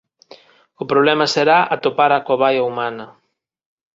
[0.81, 3.05] O problema será atopar á cobaia humana.